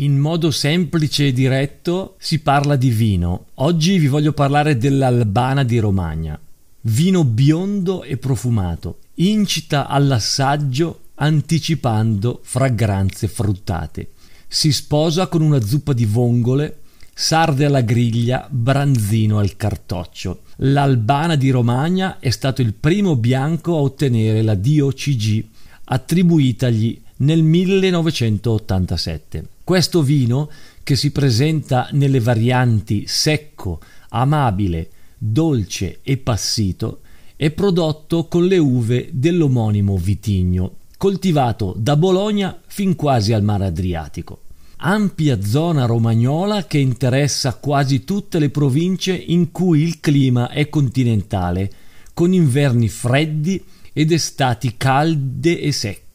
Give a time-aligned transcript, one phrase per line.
[0.00, 3.48] In modo semplice e diretto si parla di vino.
[3.56, 6.40] Oggi vi voglio parlare dell'Albana di Romagna.
[6.82, 14.12] Vino biondo e profumato, incita all'assaggio anticipando fragranze fruttate.
[14.48, 16.78] Si sposa con una zuppa di vongole,
[17.12, 20.44] sarde alla griglia, branzino al cartoccio.
[20.62, 25.44] L'Albana di Romagna è stato il primo bianco a ottenere la DOCG
[25.84, 29.44] attribuitagli nel 1987.
[29.64, 30.50] Questo vino,
[30.82, 33.80] che si presenta nelle varianti secco,
[34.10, 37.00] amabile, dolce e passito,
[37.36, 44.42] è prodotto con le uve dell'omonimo vitigno, coltivato da Bologna fin quasi al mare Adriatico.
[44.82, 51.70] Ampia zona romagnola che interessa quasi tutte le province in cui il clima è continentale,
[52.14, 56.09] con inverni freddi ed estati calde e secche.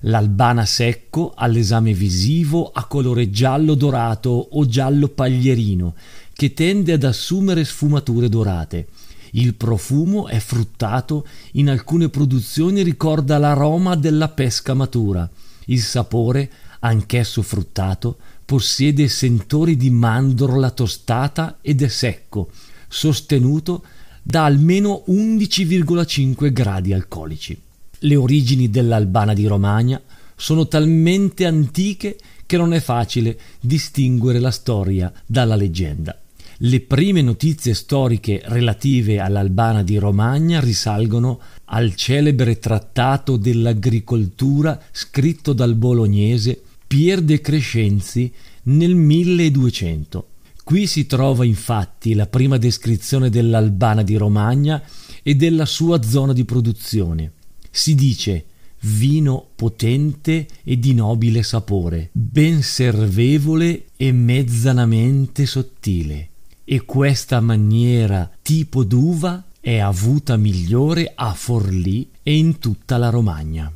[0.00, 5.94] L'albana secco ha l'esame visivo a colore giallo dorato o giallo paglierino,
[6.32, 8.88] che tende ad assumere sfumature dorate.
[9.32, 15.28] Il profumo è fruttato, in alcune produzioni ricorda l'aroma della pesca matura.
[15.66, 22.50] Il sapore, anch'esso fruttato, possiede sentori di mandorla tostata ed è secco,
[22.86, 23.82] sostenuto
[24.22, 27.60] da almeno 11,5 gradi alcolici.
[28.06, 30.00] Le origini dell'Albana di Romagna
[30.36, 36.16] sono talmente antiche che non è facile distinguere la storia dalla leggenda.
[36.58, 45.74] Le prime notizie storiche relative all'Albana di Romagna risalgono al celebre trattato dell'agricoltura scritto dal
[45.74, 48.32] bolognese Pier de Crescenzi
[48.64, 50.28] nel 1200.
[50.62, 54.80] Qui si trova infatti la prima descrizione dell'Albana di Romagna
[55.24, 57.32] e della sua zona di produzione
[57.78, 58.44] si dice
[58.80, 66.28] vino potente e di nobile sapore, ben servevole e mezzanamente sottile.
[66.64, 73.72] E questa maniera tipo d'uva è avuta migliore a Forlì e in tutta la Romagna.